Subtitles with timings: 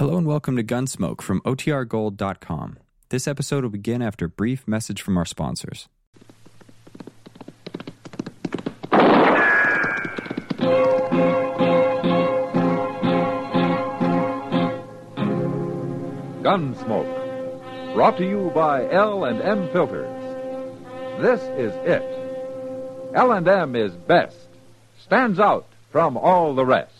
[0.00, 2.78] Hello and welcome to Gunsmoke from OTRGold.com.
[3.10, 5.90] This episode will begin after a brief message from our sponsors.
[16.40, 21.20] Gunsmoke, brought to you by L&M Filters.
[21.20, 23.12] This is it.
[23.14, 24.48] L&M is best.
[24.98, 26.99] Stands out from all the rest.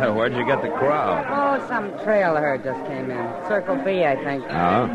[0.14, 1.26] Where'd you get the crowd?
[1.28, 3.46] Oh, some trail herd just came in.
[3.46, 4.42] Circle B, I think.
[4.44, 4.88] Oh?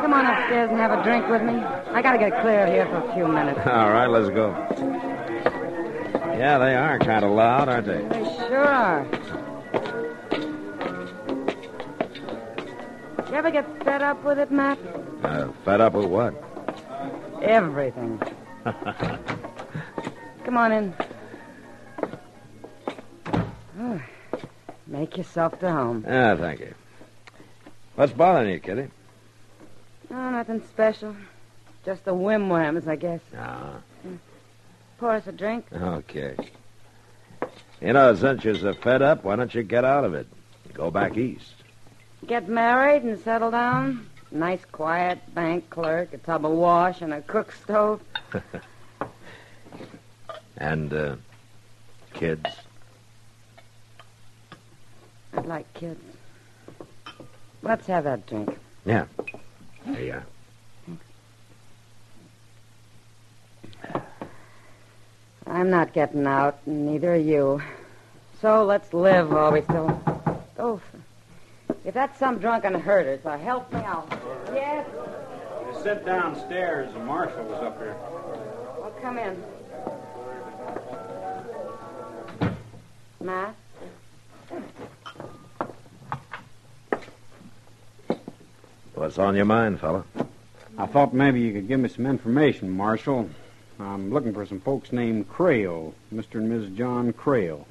[0.00, 1.54] Come on upstairs and have a drink with me.
[1.54, 3.58] I gotta get clear of here for a few minutes.
[3.66, 4.50] All right, let's go.
[6.38, 8.02] Yeah, they are kind of loud, aren't they?
[8.02, 9.04] They sure are.
[13.28, 14.78] You ever get fed up with it, Matt?
[15.24, 16.32] Uh, fed up with what?
[17.42, 18.22] Everything.
[20.44, 20.94] Come on in.
[25.16, 26.04] Yourself to home.
[26.08, 26.74] Ah, thank you.
[27.94, 28.88] What's bothering you, Kitty?
[30.10, 31.16] Oh, nothing special.
[31.84, 33.20] Just the whim-whams, I guess.
[33.36, 33.78] Ah,
[34.98, 35.66] Pour us a drink.
[35.72, 36.36] okay.
[37.80, 40.26] You know, since you're so fed up, why don't you get out of it?
[40.72, 41.52] Go back east.
[42.26, 44.08] Get married and settle down.
[44.30, 48.00] Nice, quiet bank clerk, a tub of wash, and a cook stove.
[50.58, 51.16] And, uh,
[52.14, 52.46] kids.
[55.36, 56.00] I'd like kids.
[57.62, 58.58] Let's have that drink.
[58.84, 59.06] Yeah.
[59.86, 60.16] There you uh.
[60.16, 60.26] are.
[65.48, 67.62] I'm not getting out, and neither are you.
[68.40, 70.00] So let's live while we still.
[70.58, 70.80] Oh,
[71.84, 74.08] if that's some drunken herder, so help me out.
[74.52, 74.86] Yes?
[75.66, 76.92] You sit downstairs.
[76.92, 77.96] The marshal was up here.
[78.78, 79.42] Well, come in.
[83.20, 83.54] Matt?
[88.96, 90.04] What's on your mind, fella?
[90.78, 93.28] I thought maybe you could give me some information, Marshal.
[93.78, 96.36] I'm looking for some folks named Crail, Mr.
[96.36, 96.74] and Mrs.
[96.76, 97.66] John Crail.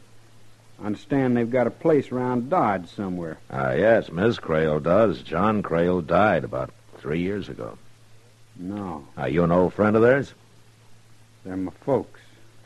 [0.81, 3.40] I understand they've got a place around Dodge somewhere.
[3.50, 5.22] Ah, yes, Miss Crail does.
[5.24, 7.78] John Crail died about three years ago.
[8.57, 10.34] No, Are you an old friend of theirs?
[11.44, 12.22] they're my folks,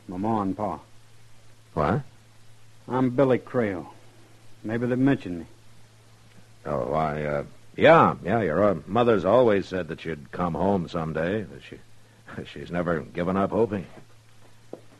[0.08, 0.78] my ma and pa.
[1.74, 2.02] What?
[2.88, 3.92] I'm Billy Crail.
[4.64, 5.46] Maybe they mentioned me.
[6.66, 7.44] Oh, why, uh,
[7.80, 11.42] yeah, yeah, your uh, mother's always said that she'd come home someday.
[11.42, 11.78] That she,
[12.52, 13.86] she's never given up hoping.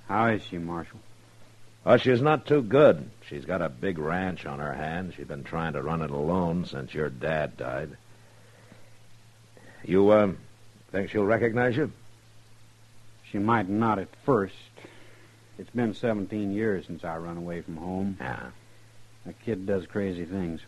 [0.08, 0.98] How is she, Marshal?
[1.84, 3.10] Oh, she's not too good.
[3.28, 5.14] She's got a big ranch on her hands.
[5.14, 7.96] She's been trying to run it alone since your dad died.
[9.84, 10.38] You, um,
[10.90, 11.92] think she'll recognize you?
[13.30, 14.54] She might not at first.
[15.58, 18.16] It's been 17 years since I run away from home.
[18.20, 18.50] Yeah.
[19.26, 20.60] A kid does crazy things.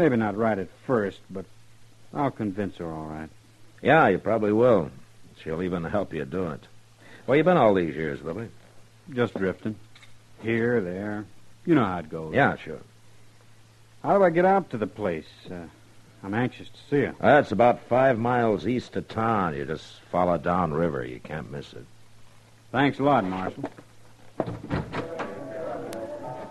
[0.00, 1.44] Maybe not right at first, but
[2.14, 3.28] I'll convince her all right.
[3.82, 4.90] Yeah, you probably will.
[5.44, 6.66] She'll even help you do it.
[7.26, 8.48] Where you been all these years, Billy?
[9.12, 9.76] Just drifting.
[10.40, 11.26] Here, there.
[11.66, 12.32] You know how it goes.
[12.32, 12.80] Yeah, sure.
[14.02, 15.28] How do I get out to the place?
[15.50, 15.66] Uh,
[16.24, 17.16] I'm anxious to see it.
[17.20, 19.54] That's about five miles east of town.
[19.54, 21.04] You just follow down river.
[21.04, 21.84] You can't miss it.
[22.72, 23.70] Thanks a lot, Marshal.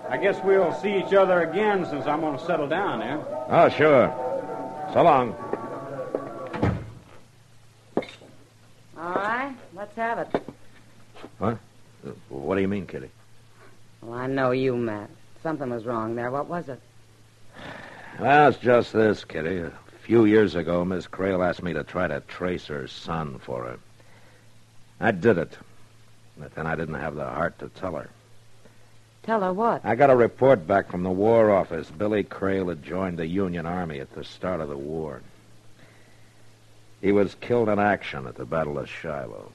[0.09, 3.23] I guess we'll see each other again since I'm going to settle down there.
[3.47, 4.11] Oh, sure.
[4.91, 5.35] So long.
[8.97, 10.43] All right, let's have it.
[11.37, 11.59] What?
[12.29, 13.11] What do you mean, Kitty?
[14.01, 15.11] Well, I know you, Matt.
[15.43, 16.31] Something was wrong there.
[16.31, 16.81] What was it?
[18.19, 19.59] Well, it's just this, Kitty.
[19.59, 19.71] A
[20.01, 23.79] few years ago, Miss Creel asked me to try to trace her son for her.
[24.99, 25.55] I did it.
[26.35, 28.09] But then I didn't have the heart to tell her.
[29.29, 29.81] Tell her what?
[29.85, 31.91] I got a report back from the War Office.
[31.91, 35.21] Billy Creel had joined the Union Army at the start of the war.
[36.99, 39.51] He was killed in action at the Battle of Shiloh.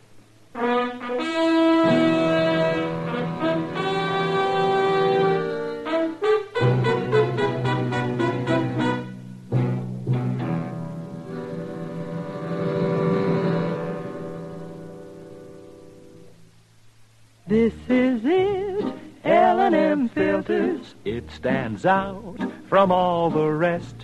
[21.24, 22.36] It stands out
[22.68, 23.94] from all the rest.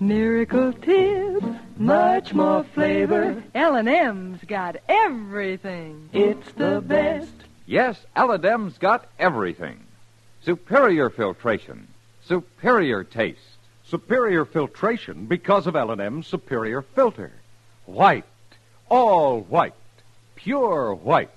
[0.00, 1.40] Miracle tip,
[1.76, 3.40] much more flavor.
[3.54, 6.08] L&M's got everything.
[6.12, 7.32] It's the best.
[7.66, 9.78] Yes, L&M's got everything.
[10.42, 11.86] Superior filtration,
[12.24, 13.58] superior taste.
[13.84, 17.30] Superior filtration because of L&M's superior filter.
[17.84, 18.24] White,
[18.88, 19.74] all white,
[20.34, 21.30] pure white,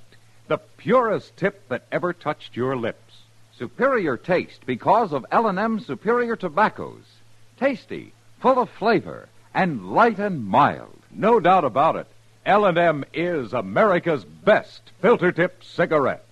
[0.47, 3.21] the purest tip that ever touched your lips.
[3.59, 7.03] Superior taste because of L&M superior tobaccos.
[7.59, 10.95] Tasty, full of flavor, and light and mild.
[11.11, 12.07] No doubt about it.
[12.45, 16.25] L&M is America's best filter tip cigarette.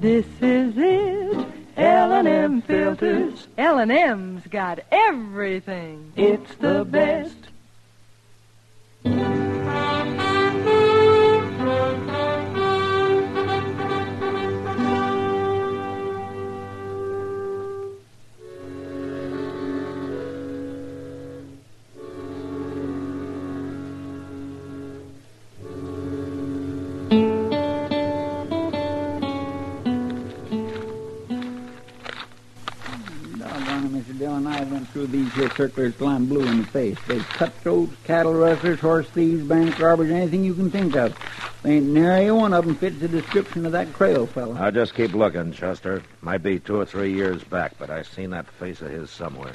[0.00, 3.46] This is it, L&M filters.
[3.56, 6.12] L&M's got everything.
[6.16, 7.36] It's the best.
[35.36, 36.98] Went through these here circulars I'm blue in the face.
[37.06, 41.16] They cutthroats, cattle rustlers, horse thieves, bank robbers, anything you can think of.
[41.62, 44.56] There ain't nary one of 'em fits the description of that Crail fellow.
[44.58, 46.02] I'll just keep looking, Chester.
[46.20, 49.52] Might be two or three years back, but I seen that face of his somewhere.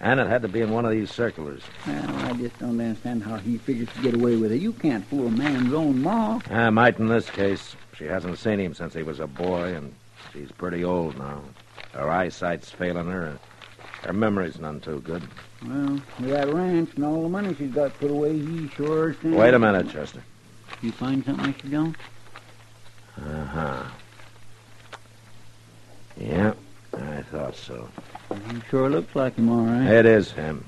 [0.00, 1.60] And it had to be in one of these circulars.
[1.86, 4.60] Well, I just don't understand how he figures to get away with it.
[4.60, 6.40] You can't fool a man's own ma.
[6.50, 7.76] I might in this case.
[7.94, 9.92] She hasn't seen him since he was a boy, and
[10.32, 11.42] she's pretty old now.
[11.92, 13.38] Her eyesight's failing her,
[14.02, 15.22] her memory's none too good.
[15.66, 19.36] Well, with that ranch and all the money she's got put away, he sure stands.
[19.36, 20.22] Wait a minute, Chester.
[20.80, 21.70] You find something, I Mr.
[21.70, 21.96] Dillon?
[23.20, 23.82] Uh huh.
[26.16, 26.54] Yeah,
[26.94, 27.88] I thought so.
[28.50, 29.90] He sure looks like him, all right.
[29.90, 30.64] It is him.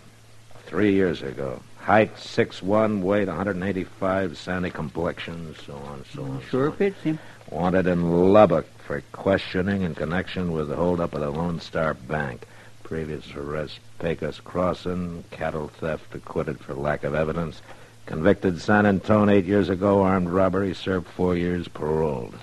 [0.66, 1.60] Three years ago.
[1.78, 6.40] Height six one, weight 185, sandy complexion, so on, so on.
[6.48, 6.76] Sure so on.
[6.76, 7.18] fits him.
[7.50, 12.46] Wanted in Lubbock for questioning in connection with the holdup of the Lone Star Bank.
[12.92, 17.62] Previous arrest, Pecos Crossing, cattle theft, acquitted for lack of evidence.
[18.04, 22.34] Convicted San Antone eight years ago, armed robbery, served four years, paroled.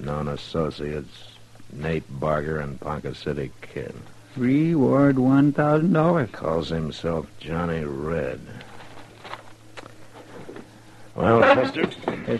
[0.00, 1.36] Known associates,
[1.72, 3.94] Nate Barger and Ponca City Kid.
[4.36, 6.30] Reward one thousand dollars.
[6.32, 8.40] Calls himself Johnny Red.
[11.14, 11.88] Well, Chester,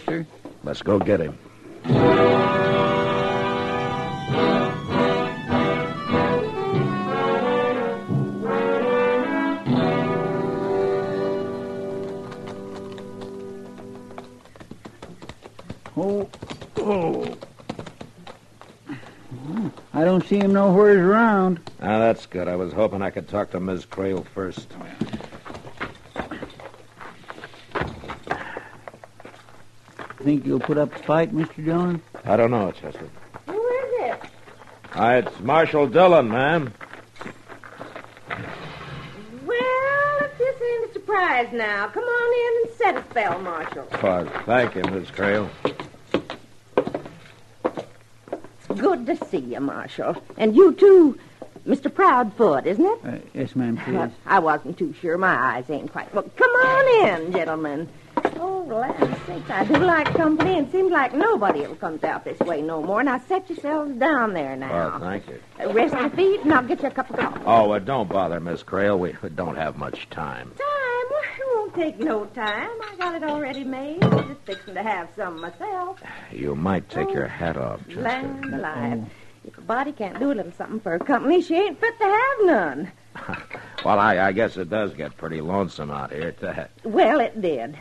[0.05, 0.27] sir.
[0.65, 1.39] let's go get him.
[20.45, 21.59] Him nowheres around.
[21.81, 22.47] Ah, that's good.
[22.49, 23.87] I was hoping I could talk to Ms.
[23.87, 24.69] Creel first.
[30.19, 31.65] Think you'll put up a fight, Mr.
[31.65, 32.01] Dillon?
[32.25, 33.09] I don't know, Chester.
[33.47, 34.23] Who is it?
[34.91, 36.73] Hi, it's Marshal Dillon, ma'am.
[39.45, 43.87] Well, if this ain't a surprise now, come on in and set a spell, Marshal.
[44.03, 45.51] Oh, thank you, Miss Creel.
[48.71, 50.17] It's good to see you, Marshal.
[50.37, 51.19] And you too,
[51.67, 51.93] Mr.
[51.93, 52.99] Proudfoot, isn't it?
[53.05, 54.17] Uh, yes, ma'am, Well, please.
[54.27, 55.17] I wasn't too sure.
[55.19, 56.13] My eyes ain't quite.
[56.15, 57.89] Well, come on in, gentlemen.
[58.37, 62.39] Oh, land sakes, I do like company, and seems like nobody ever comes out this
[62.41, 63.03] way no more.
[63.03, 64.73] Now set yourselves down there now.
[64.73, 65.41] Well, thank you.
[65.61, 67.41] Uh, Rest your feet, and I'll get you a cup of coffee.
[67.45, 68.99] Oh, uh, don't bother, Miss Crail.
[68.99, 70.53] We don't have much time.
[70.57, 70.74] Time?
[71.77, 72.71] Well, It won't take no time.
[72.83, 74.03] I got it already made.
[74.05, 76.01] I'm just fixing to have some myself.
[76.31, 78.03] You might take your hat off, Chester.
[78.03, 79.05] Land alive.
[79.47, 82.05] If a body can't do a little something for a company, she ain't fit to
[82.05, 82.93] have none.
[83.85, 86.71] Well, I, I guess it does get pretty lonesome out here at that.
[86.85, 87.77] Well, it did.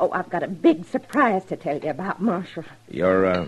[0.00, 2.64] Oh, I've got a big surprise to tell you about, Marshal.
[2.88, 3.46] Your, uh,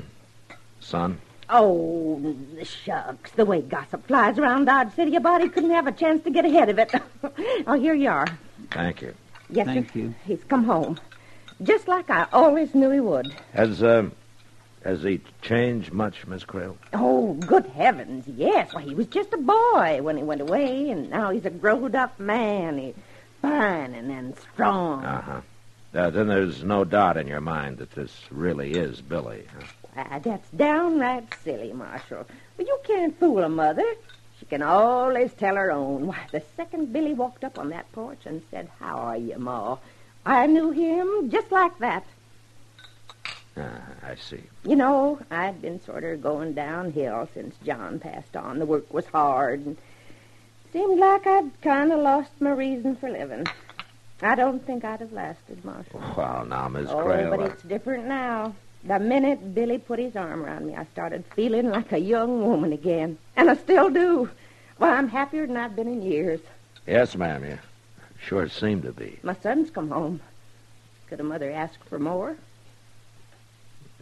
[0.80, 1.18] son?
[1.48, 3.30] Oh, the shucks.
[3.30, 6.44] The way gossip flies around Dodge City, a body couldn't have a chance to get
[6.44, 6.92] ahead of it.
[7.66, 8.26] oh, here you are.
[8.72, 9.14] Thank you.
[9.52, 9.98] Yes, Thank sir.
[9.98, 10.14] you.
[10.26, 10.98] He's come home.
[11.62, 13.34] Just like I always knew he would.
[13.52, 14.08] Has, uh,
[14.84, 16.76] has he changed much, Miss Crail?
[16.94, 18.72] Oh, good heavens, yes.
[18.72, 22.18] Why, he was just a boy when he went away, and now he's a grown-up
[22.18, 22.78] man.
[22.78, 22.94] He's
[23.42, 25.04] fine and then strong.
[25.04, 25.40] Uh-huh.
[25.92, 29.44] Uh, then there's no doubt in your mind that this really is Billy.
[29.52, 29.66] huh?
[29.94, 32.26] Why, that's downright silly, Marshal.
[32.56, 33.84] But you can't fool a mother.
[34.50, 36.08] Can always tell her own.
[36.08, 39.78] Why, the second Billy walked up on that porch and said, How are you, Ma?
[40.26, 42.04] I knew him just like that.
[43.56, 44.42] Ah, I see.
[44.64, 48.58] You know, I'd been sort of going downhill since John passed on.
[48.58, 49.76] The work was hard, and
[50.72, 53.46] seemed like I'd kind of lost my reason for living.
[54.20, 56.02] I don't think I'd have lasted, Marshal.
[56.16, 58.56] Well, now, Miss Oh, but it's different now.
[58.84, 62.72] The minute Billy put his arm around me, I started feeling like a young woman
[62.72, 63.18] again.
[63.36, 64.30] And I still do.
[64.78, 66.40] Why, I'm happier than I've been in years.
[66.86, 67.58] Yes, ma'am, you
[68.24, 69.18] sure seem to be.
[69.22, 70.20] My son's come home.
[71.08, 72.36] Could a mother ask for more?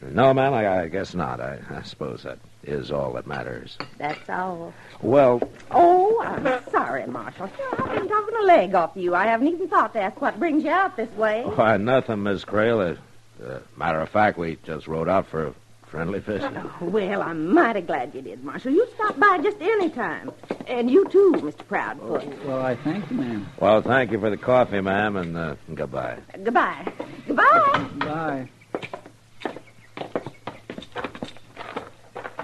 [0.01, 1.41] No, ma'am, I, I guess not.
[1.41, 3.77] I, I suppose that is all that matters.
[3.99, 4.73] That's all.
[5.03, 5.41] Well,
[5.73, 7.51] Oh, I'm sorry, Marshal.
[7.57, 9.17] Sure, I've been talking a leg off you.
[9.17, 11.43] I haven't even thought to ask what brings you out this way.
[11.43, 12.97] why, nothing, Miss Crail.
[13.41, 15.55] Uh, uh, matter of fact, we just rode out for
[15.87, 16.55] friendly fishing.
[16.57, 18.73] Oh, well, I'm mighty glad you did, Marshal.
[18.73, 20.31] You stop by just any time.
[20.67, 21.67] And you too, Mr.
[21.67, 22.45] Proudfoot.
[22.45, 23.49] Well, I thank you, ma'am.
[23.59, 26.19] Well, thank you for the coffee, ma'am, and uh, goodbye.
[26.45, 26.93] Goodbye.
[27.27, 27.89] Goodbye.
[27.99, 28.49] Bye.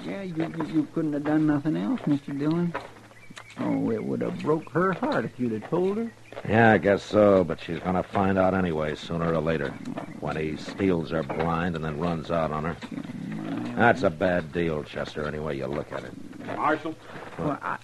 [0.04, 2.38] Yeah, you, you, you couldn't have done nothing else, Mr.
[2.38, 2.74] Dillon.
[3.58, 6.10] Oh, it would have broke her heart if you'd have told her.
[6.48, 9.72] Yeah, I guess so, but she's going to find out anyway, sooner or later.
[10.20, 12.76] When he steals her blind and then runs out on her.
[13.76, 16.12] That's a bad deal, Chester, any way you look at it.
[16.56, 16.94] Marshal,
[17.38, 17.78] Well, I,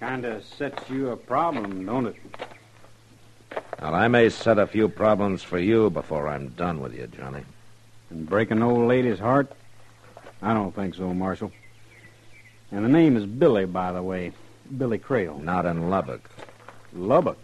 [0.00, 2.16] kind of sets you a problem, don't it?
[3.80, 7.42] Well, I may set a few problems for you before I'm done with you, Johnny.
[8.10, 9.52] And break an old lady's heart?
[10.40, 11.50] I don't think so, Marshal.
[12.70, 14.32] And the name is Billy, by the way.
[14.78, 15.38] Billy Crail.
[15.38, 16.30] Not in Lubbock.
[16.92, 17.38] Lubbock.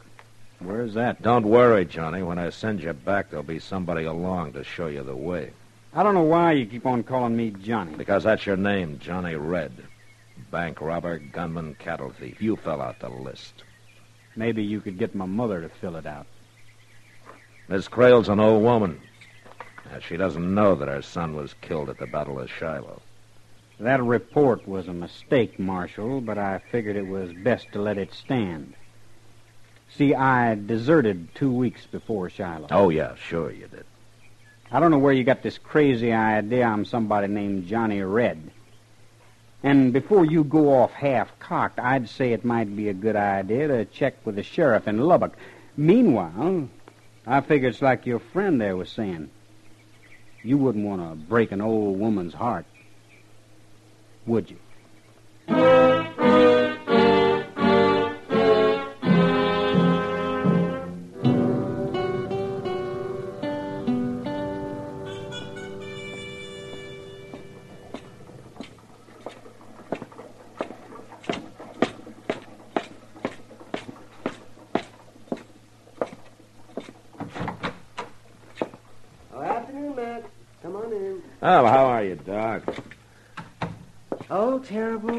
[0.60, 1.22] Where's that?
[1.22, 2.22] Don't worry, Johnny.
[2.22, 5.52] When I send you back, there'll be somebody along to show you the way.
[5.94, 7.94] I don't know why you keep on calling me Johnny.
[7.96, 9.72] Because that's your name, Johnny Red.
[10.50, 12.40] Bank robber, gunman, cattle thief.
[12.42, 13.64] You fell out the list.
[14.36, 16.26] Maybe you could get my mother to fill it out.
[17.68, 19.00] Miss Crail's an old woman.
[19.92, 23.00] Uh, she doesn't know that her son was killed at the Battle of Shiloh.
[23.80, 28.12] That report was a mistake, Marshal, but I figured it was best to let it
[28.12, 28.74] stand.
[29.96, 32.68] See, I deserted two weeks before Shiloh.
[32.70, 33.84] Oh, yeah, sure you did.
[34.72, 38.50] I don't know where you got this crazy idea I'm somebody named Johnny Red.
[39.62, 43.68] And before you go off half cocked, I'd say it might be a good idea
[43.68, 45.36] to check with the sheriff in Lubbock.
[45.76, 46.68] Meanwhile,
[47.26, 49.28] I figure it's like your friend there was saying.
[50.42, 52.64] You wouldn't want to break an old woman's heart,
[54.24, 54.56] would you?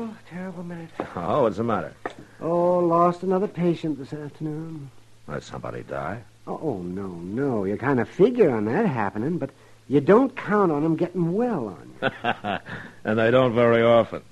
[0.01, 0.89] Terrible, terrible, Matt.
[1.15, 1.93] Oh, what's the matter?
[2.39, 4.89] Oh, lost another patient this afternoon.
[5.27, 6.21] Let somebody die?
[6.47, 7.65] Oh, oh no, no.
[7.65, 9.51] You kind of figure on that happening, but
[9.87, 12.09] you don't count on them getting well on you.
[13.03, 14.23] and they don't very often.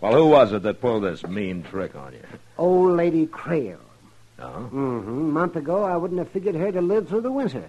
[0.00, 2.24] Well, who was it that pulled this mean trick on you?
[2.56, 3.78] Old Lady Crail.
[4.38, 4.70] Oh?
[4.72, 5.08] Mm-hmm.
[5.08, 7.68] A month ago, I wouldn't have figured her to live through the winter.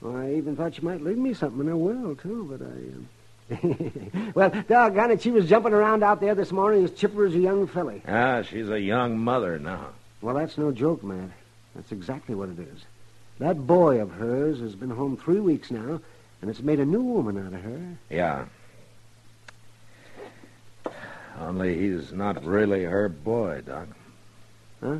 [0.00, 2.70] Well, I even thought she might leave me something in her will, too, but I...
[2.70, 3.08] Um...
[4.34, 7.38] well, doggone it, she was jumping around out there this morning as chipper as a
[7.38, 8.02] young filly.
[8.06, 9.90] Ah, she's a young mother now.
[10.20, 11.30] Well, that's no joke, Matt.
[11.74, 12.84] That's exactly what it is.
[13.38, 16.00] That boy of hers has been home three weeks now,
[16.40, 17.98] and it's made a new woman out of her.
[18.10, 18.46] Yeah.
[21.38, 23.88] Only he's not really her boy, Doc.
[24.82, 24.96] Huh?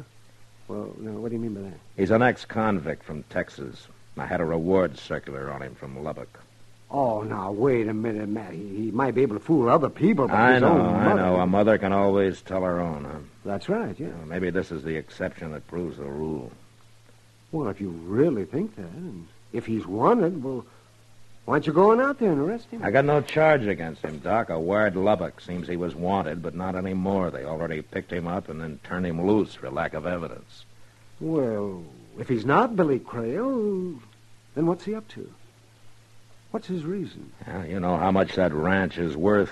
[0.68, 1.78] Well, no, what do you mean by that?
[1.96, 3.88] He's an ex-convict from Texas.
[4.18, 6.40] I had a reward circular on him from Lubbock.
[6.90, 8.52] Oh, now, wait a minute, Matt.
[8.52, 11.04] He, he might be able to fool other people, but I his know, own I
[11.04, 11.20] mother...
[11.20, 11.36] know.
[11.36, 13.18] A mother can always tell her own, huh?
[13.44, 14.08] That's right, yeah.
[14.08, 16.52] Well, maybe this is the exception that proves the rule.
[17.50, 20.64] Well, if you really think that, and if he's wanted, well,
[21.44, 22.84] why aren't you going out there and arrest him?
[22.84, 24.50] I got no charge against him, Doc.
[24.50, 27.30] A word Lubbock seems he was wanted, but not anymore.
[27.30, 30.64] They already picked him up and then turned him loose for lack of evidence.
[31.20, 31.84] Well,
[32.18, 33.94] if he's not Billy Crail,
[34.54, 35.32] then what's he up to?
[36.50, 37.30] What's his reason?
[37.46, 39.50] Well, you know how much that ranch is worth.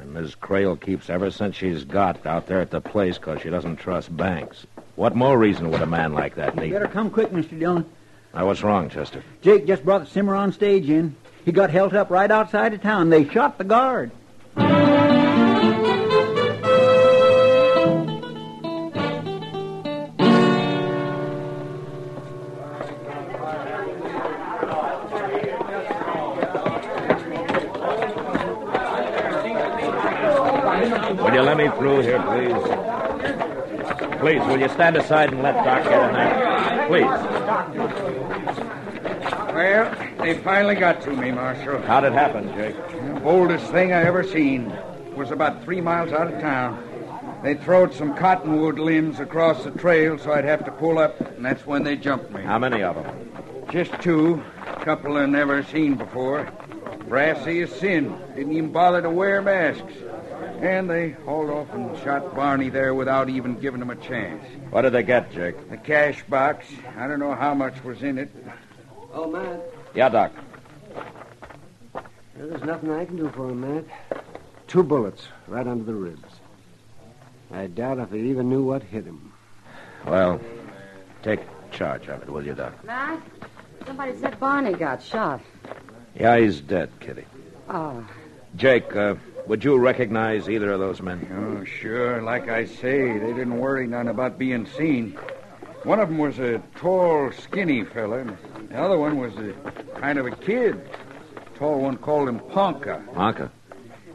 [0.00, 3.50] And Miss Crail keeps ever since she's got out there at the place because she
[3.50, 4.66] doesn't trust banks.
[4.96, 6.72] What more reason would a man like that You need?
[6.72, 7.58] better come quick, Mr.
[7.58, 7.84] Dillon.
[8.32, 9.22] Now, what's wrong, Chester?
[9.42, 11.16] Jake just brought the Cimarron stage in.
[11.44, 13.10] He got held up right outside of town.
[13.10, 14.10] They shot the guard.
[34.20, 36.86] Please, will you stand aside and let Doc get in there?
[36.88, 37.04] Please.
[39.54, 41.80] Well, they finally got to me, Marshal.
[41.82, 42.76] How'd it happen, Jake?
[43.14, 44.72] The boldest thing I ever seen.
[45.16, 46.86] was about three miles out of town.
[47.42, 51.44] They throwed some cottonwood limbs across the trail, so I'd have to pull up, and
[51.44, 52.42] that's when they jumped me.
[52.42, 53.66] How many of them?
[53.70, 54.42] Just two.
[54.66, 56.50] A couple I never seen before.
[57.08, 58.14] Brassy as sin.
[58.36, 59.92] Didn't even bother to wear masks.
[60.60, 64.44] And they hauled off and shot Barney there without even giving him a chance.
[64.70, 65.70] What did they get, Jake?
[65.70, 66.66] The cash box.
[66.98, 68.30] I don't know how much was in it.
[69.12, 69.60] Oh, Matt,
[69.94, 70.32] Yeah, Doc.
[72.36, 73.84] there's nothing I can do for him, Matt.
[74.66, 76.22] Two bullets right under the ribs.
[77.52, 79.32] I doubt if he even knew what hit him.
[80.06, 80.40] Well,
[81.22, 81.40] take
[81.72, 82.84] charge of it, will you, Doc?
[82.84, 83.20] Matt,
[83.86, 85.40] somebody said Barney got shot.
[86.14, 87.24] Yeah, he's dead, Kitty.
[87.68, 88.06] Oh,
[88.56, 89.14] Jake, uh,
[89.50, 91.26] would you recognize either of those men?
[91.34, 92.22] Oh, sure.
[92.22, 95.18] Like I say, they didn't worry none about being seen.
[95.82, 98.24] One of them was a tall, skinny fella.
[98.68, 99.52] The other one was a
[99.98, 100.88] kind of a kid.
[101.56, 103.02] Tall one called him Ponca.
[103.12, 103.50] Honka?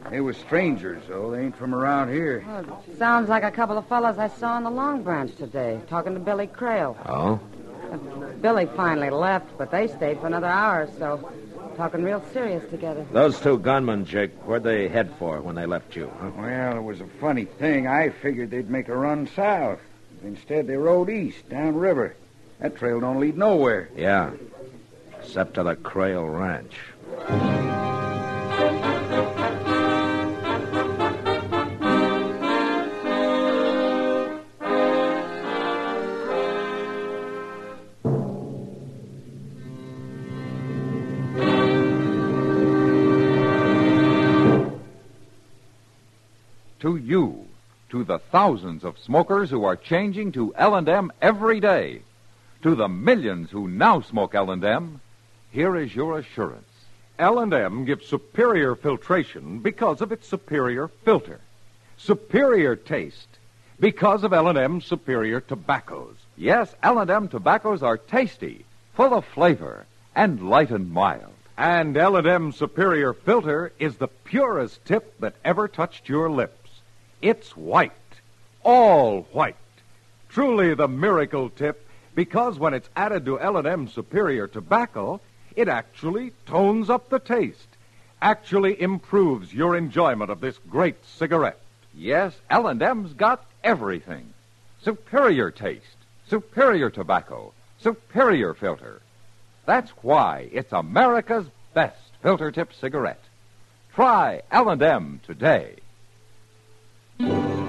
[0.08, 1.32] They were strangers, though.
[1.32, 2.42] They ain't from around here.
[2.46, 6.14] well, sounds like a couple of fellas I saw on the Long Branch today, talking
[6.14, 6.96] to Billy Crail.
[7.04, 7.38] Oh?
[8.40, 11.30] Billy finally left, but they stayed for another hour or so,
[11.76, 13.06] talking real serious together.
[13.12, 16.10] Those two gunmen, Jake, where'd they head for when they left you?
[16.20, 16.30] Huh?
[16.36, 17.86] Well, it was a funny thing.
[17.86, 19.80] I figured they'd make a run south.
[20.24, 22.16] Instead, they rode east, downriver.
[22.60, 23.90] That trail don't lead nowhere.
[23.96, 24.30] Yeah.
[25.20, 26.74] Except to the Crail Ranch.
[46.86, 47.48] To you,
[47.88, 52.02] to the thousands of smokers who are changing to L&M every day,
[52.62, 55.00] to the millions who now smoke L&M,
[55.50, 56.70] here is your assurance.
[57.18, 61.40] L&M gives superior filtration because of its superior filter.
[61.96, 63.40] Superior taste
[63.80, 66.14] because of L&M's superior tobaccos.
[66.36, 71.32] Yes, L&M tobaccos are tasty, full of flavor, and light and mild.
[71.58, 76.65] And L&M Superior Filter is the purest tip that ever touched your lips.
[77.22, 77.92] It's white.
[78.62, 79.56] All white.
[80.28, 85.20] Truly the miracle tip because when it's added to L&M Superior Tobacco,
[85.54, 87.68] it actually tones up the taste,
[88.20, 91.60] actually improves your enjoyment of this great cigarette.
[91.94, 94.32] Yes, L&M's got everything.
[94.82, 95.96] Superior taste,
[96.28, 99.00] superior tobacco, superior filter.
[99.64, 103.22] That's why it's America's best filter tip cigarette.
[103.94, 105.76] Try L&M today.
[107.18, 107.65] No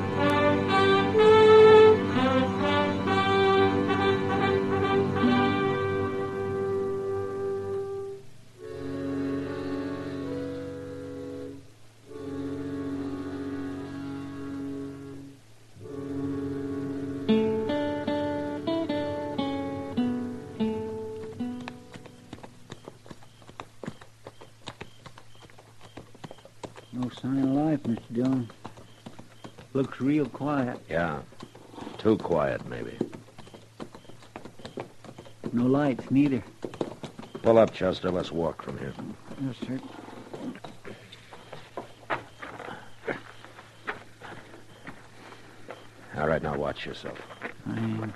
[37.77, 38.09] Chester.
[38.09, 38.91] Let's walk from here.
[39.39, 39.79] Yes, sir.
[46.17, 47.19] All right, now watch yourself.
[47.67, 48.13] I am.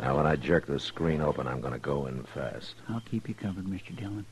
[0.00, 2.76] Now, when I jerk the screen open, I'm going to go in fast.
[2.90, 3.96] I'll keep you covered, Mr.
[3.96, 4.24] Dillon.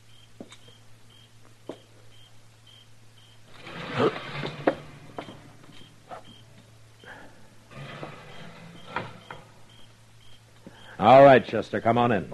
[11.00, 12.32] All right, Chester, come on in.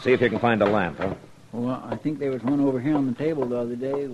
[0.00, 1.14] See if you can find a lamp, huh?
[1.52, 4.08] Well, I think there was one over here on the table the other day.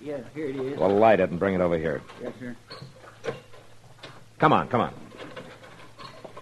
[0.00, 0.78] Yeah, here it is.
[0.78, 2.02] Well, light it and bring it over here.
[2.20, 2.56] Yes, sir.
[4.40, 4.94] Come on, come on.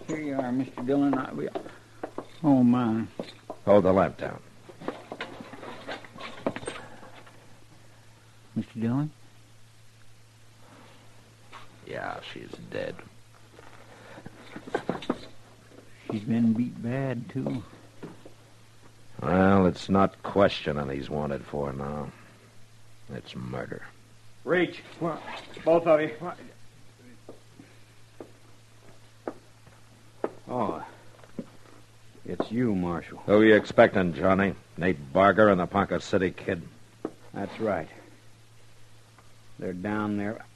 [0.07, 0.87] Here you are, Mr.
[0.87, 1.15] Dillon.
[1.15, 1.49] I, we,
[2.43, 3.05] oh, my.
[3.67, 4.41] Hold the lamp down.
[8.57, 8.81] Mr.
[8.81, 9.11] Dillon?
[11.87, 12.95] Yeah, she's dead.
[16.17, 17.63] She's been beat bad, too.
[19.21, 22.11] Well, it's not questioning he's wanted for now.
[23.13, 23.83] It's murder.
[24.43, 24.83] Reach.
[24.99, 26.13] Both of you.
[30.49, 30.83] Oh.
[32.25, 33.19] It's you, Marshal.
[33.27, 34.55] Who are you expecting, Johnny?
[34.79, 36.63] Nate Barger and the Ponca City Kid?
[37.35, 37.89] That's right.
[39.59, 40.47] They're down there.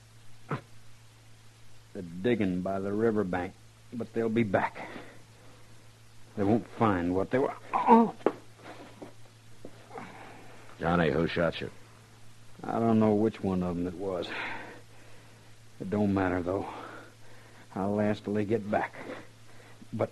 [1.92, 3.52] They're digging by the riverbank,
[3.92, 4.88] but they'll be back.
[6.36, 7.54] They won't find what they were.
[7.74, 8.14] Oh!
[10.78, 11.70] Johnny, who shot you?
[12.64, 14.26] I don't know which one of them it was.
[15.80, 16.66] It don't matter, though.
[17.74, 18.94] I'll last till they get back.
[19.92, 20.10] But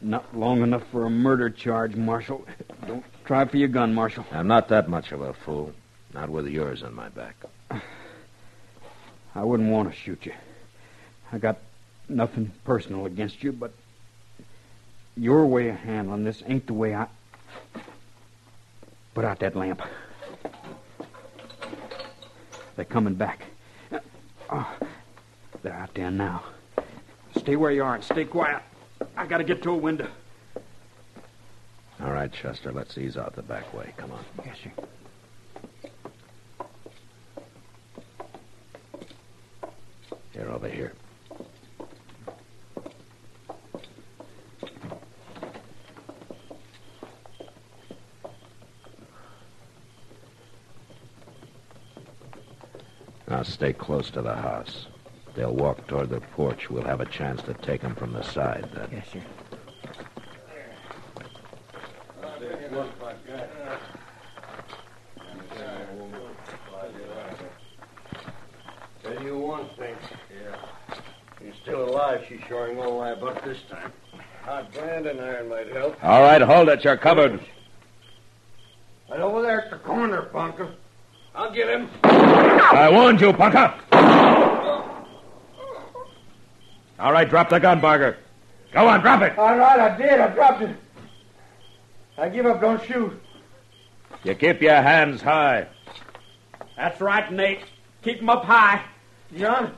[0.00, 2.46] not long enough for a murder charge, Marshal.
[2.86, 4.24] Don't try for your gun, Marshal.
[4.32, 5.72] I'm not that much of a fool.
[6.12, 7.36] Not with yours on my back.
[9.34, 10.32] I wouldn't want to shoot you.
[11.32, 11.58] I got
[12.08, 13.72] nothing personal against you, but
[15.20, 17.06] your way of handling this ain't the way I.
[19.12, 19.82] Put out that lamp.
[22.74, 23.44] They're coming back.
[24.50, 24.78] Oh,
[25.62, 26.42] they're out there now.
[27.36, 28.62] Stay where you are and stay quiet.
[29.14, 30.08] I gotta get to a window.
[32.02, 33.92] All right, Chester, let's ease out the back way.
[33.98, 34.24] Come on.
[34.46, 34.72] Yes, sir.
[40.32, 40.94] Here, over here.
[53.30, 54.86] Now stay close to the house.
[55.36, 56.68] They'll walk toward the porch.
[56.68, 58.88] We'll have a chance to take them from the side then.
[58.92, 59.22] Yes, sir.
[69.02, 69.94] Tell you one thing.
[70.34, 70.56] Yeah.
[71.38, 72.24] She's still alive.
[72.28, 73.92] She sure ain't gonna lie about this time.
[74.42, 76.02] Hot branding iron might help.
[76.02, 76.82] All right, hold it.
[76.82, 77.40] You're covered.
[79.08, 80.74] Right over there at the corner, Ponca.
[81.34, 81.88] I'll get him.
[82.04, 83.74] I warned you, Ponca.
[86.98, 88.18] All right, drop the gun, Barger.
[88.72, 89.38] Go on, drop it.
[89.38, 90.20] All right, I did.
[90.20, 90.76] I dropped it.
[92.18, 92.60] I give up.
[92.60, 93.20] Don't shoot.
[94.22, 95.66] You keep your hands high.
[96.76, 97.60] That's right, Nate.
[98.02, 98.82] Keep 'em up high.
[99.36, 99.74] John?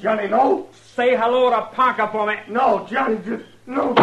[0.00, 0.68] Johnny, no.
[0.96, 2.34] Say hello to Ponca for me.
[2.48, 3.94] No, Johnny, just, no.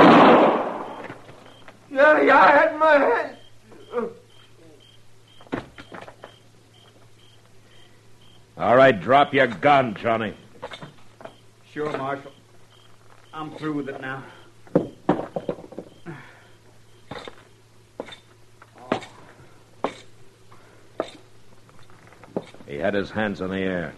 [1.94, 3.38] Johnny, I had my hand.
[8.58, 10.36] All right, drop your gun, Johnny.
[11.72, 12.32] Sure, Marshal.
[13.34, 14.24] I'm through with it now.
[22.68, 23.94] He had his hands in the air.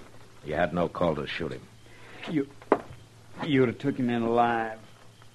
[0.46, 1.62] You had no call to shoot him.
[2.30, 2.48] You,
[3.46, 4.80] you'd have took him in alive.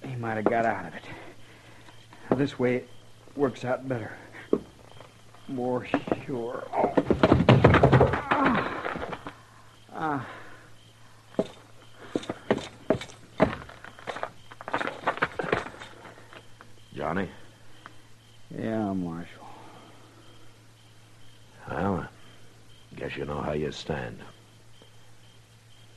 [0.05, 1.03] He might have got out of it.
[2.37, 2.89] This way it
[3.35, 4.13] works out better.
[5.47, 5.85] More
[6.25, 6.67] sure.
[6.73, 7.08] Oh.
[10.01, 10.25] Ah.
[16.95, 17.29] Johnny?
[18.57, 19.45] Yeah, Marshal.
[21.69, 22.07] Well,
[22.95, 24.19] guess you know how you stand.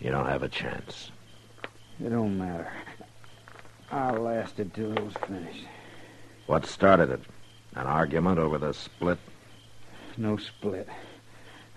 [0.00, 1.12] You don't have a chance.
[2.04, 2.72] It don't matter.
[3.92, 5.64] I lasted till it was finished.
[6.46, 7.20] What started it?
[7.76, 9.18] An argument over the split?
[10.16, 10.88] No split.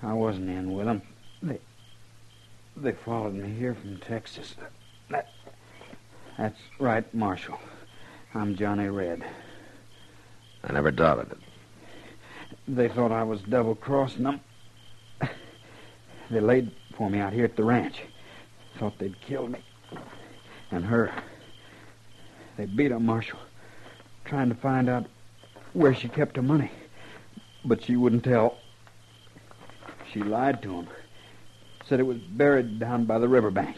[0.02, 1.04] I wasn't in with them.
[1.44, 1.60] They,
[2.78, 4.56] they followed me here from Texas.
[5.10, 5.30] That,
[6.38, 7.60] that's right, Marshal.
[8.34, 9.24] I'm Johnny Red.
[10.64, 11.38] I never doubted it.
[12.68, 14.42] They thought I was double crossing them.
[16.32, 18.02] They laid for me out here at the ranch.
[18.80, 19.60] Thought they'd kill me.
[20.72, 21.14] And her.
[22.58, 23.40] They beat her, Marshal,
[24.26, 25.06] trying to find out
[25.74, 26.72] where she kept her money.
[27.64, 28.58] But she wouldn't tell.
[30.12, 30.88] She lied to him.
[31.88, 33.78] Said it was buried down by the riverbank.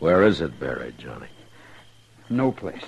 [0.00, 1.28] Where is it buried, Johnny?
[2.28, 2.84] No place.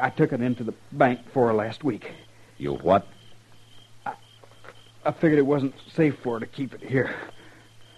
[0.00, 2.12] I took it into the bank for her last week.
[2.56, 3.06] You what?
[4.06, 7.14] I figured it wasn't safe for her to keep it here.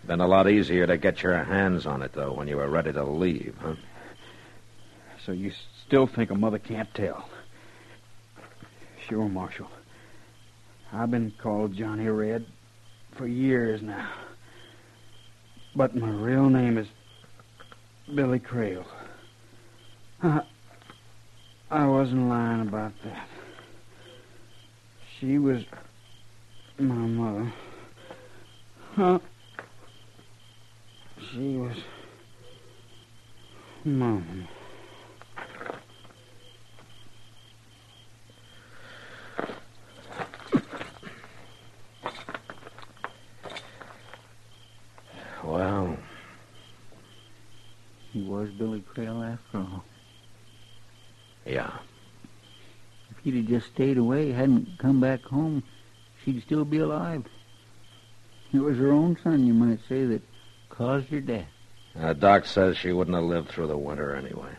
[0.06, 2.92] Been a lot easier to get your hands on it, though, when you were ready
[2.92, 3.74] to leave, huh?
[5.24, 5.52] So you
[5.86, 7.28] still think a mother can't tell?
[9.08, 9.70] Sure, Marshal.
[10.92, 12.46] I've been called Johnny Red
[13.12, 14.10] for years now.
[15.74, 16.88] But my real name is
[18.14, 18.84] Billy Crail.
[20.22, 20.42] I,
[21.70, 23.28] I wasn't lying about that.
[25.18, 25.62] She was
[26.78, 27.52] my mother.
[28.96, 29.18] Huh?
[31.30, 31.76] She was
[33.84, 34.48] Mom.
[45.44, 45.96] Well,
[48.12, 48.20] He
[48.94, 49.84] Crail after all.
[51.46, 51.70] yeah.
[53.10, 55.62] If he'd have just stayed away, hadn't come back home,
[56.24, 57.24] she'd still be alive.
[58.52, 60.22] It was her own son, you might say, that
[60.70, 61.46] caused her death.
[61.98, 64.50] Uh, Doc says she wouldn't have lived through the winter anyway.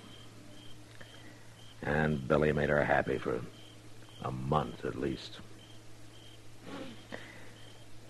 [1.81, 3.41] And Billy made her happy for
[4.23, 5.39] a month at least.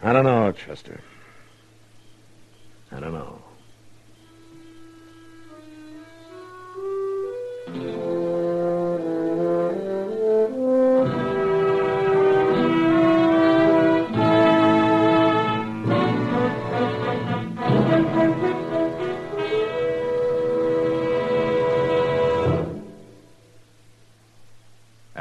[0.03, 1.01] I don't know, Chester.
[2.91, 3.41] I don't know.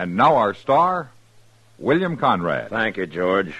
[0.00, 1.10] And now our star,
[1.78, 2.70] William Conrad.
[2.70, 3.54] Thank you, George.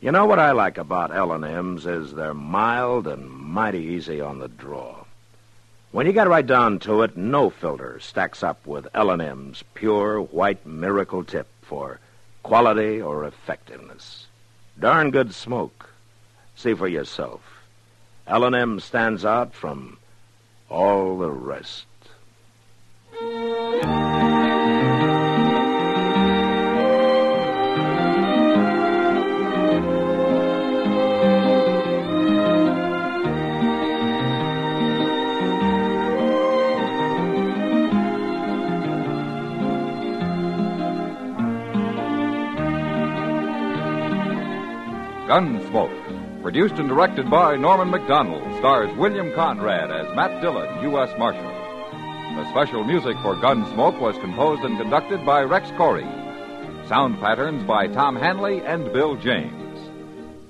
[0.00, 4.48] You know what I like about L&M's is they're mild and mighty easy on the
[4.48, 5.04] draw.
[5.92, 10.64] When you get right down to it, no filter stacks up with L&M's pure white
[10.64, 11.98] miracle tip for
[12.44, 14.28] quality or effectiveness.
[14.78, 15.90] Darn good smoke.
[16.54, 17.40] See for yourself.
[18.28, 19.98] L&M stands out from
[20.68, 21.86] all the rest.
[45.30, 51.16] Gunsmoke, produced and directed by Norman Macdonnell, stars William Conrad as Matt Dillon, U.S.
[51.20, 51.40] Marshal.
[52.34, 56.04] The special music for Gunsmoke was composed and conducted by Rex Koury.
[56.88, 59.78] Sound patterns by Tom Hanley and Bill James.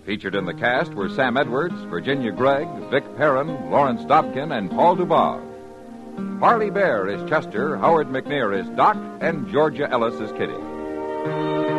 [0.06, 4.96] Featured in the cast were Sam Edwards, Virginia Gregg, Vic Perrin, Lawrence Dobkin, and Paul
[4.96, 6.40] Dubov.
[6.40, 11.69] Parley Baer is Chester, Howard McNear is Doc, and Georgia Ellis is Kitty.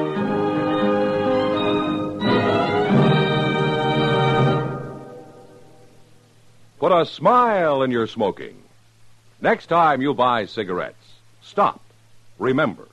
[6.81, 8.57] Put a smile in your smoking.
[9.39, 11.13] Next time you buy cigarettes,
[11.43, 11.79] stop.
[12.39, 12.87] Remember,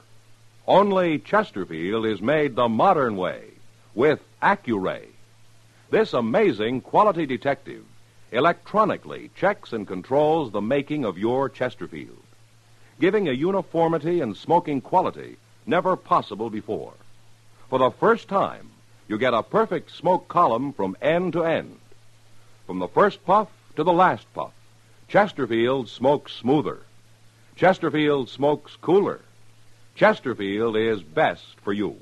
[0.67, 3.45] only Chesterfield is made the modern way
[3.95, 5.07] with Accuray.
[5.89, 7.83] This amazing quality detective
[8.31, 12.23] electronically checks and controls the making of your Chesterfield,
[13.01, 16.93] giving a uniformity and smoking quality never possible before.
[17.71, 18.69] For the first time,
[19.09, 21.79] you get a perfect smoke column from end to end.
[22.67, 23.49] From the first puff
[23.79, 24.51] to the last puff,
[25.07, 26.79] Chesterfield smokes smoother.
[27.55, 29.21] Chesterfield smokes cooler.
[29.95, 31.97] Chesterfield is best for you.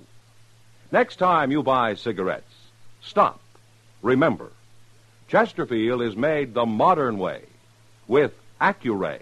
[0.90, 2.54] Next time you buy cigarettes,
[3.02, 3.40] stop.
[4.00, 4.52] Remember,
[5.28, 7.42] Chesterfield is made the modern way
[8.08, 9.20] with Accuray.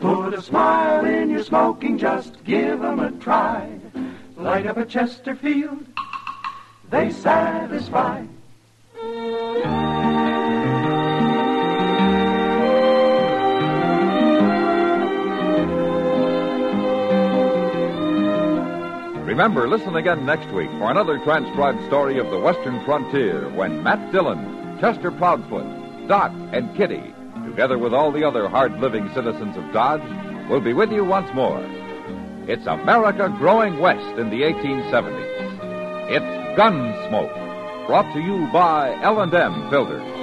[0.00, 3.78] Put a smile in your smoking, just give 'em a try.
[4.36, 5.86] Light up a Chesterfield,
[6.90, 8.24] they satisfy.
[19.30, 24.10] Remember, listen again next week for another transcribed story of the Western frontier when Matt
[24.10, 27.14] Dillon, Chester Proudfoot, Doc, and Kitty,
[27.44, 30.02] together with all the other hard living citizens of Dodge,
[30.50, 31.64] will be with you once more.
[32.48, 36.10] It's America growing west in the 1870s.
[36.10, 40.19] It's Gunsmoke, brought to you by L&M Filters.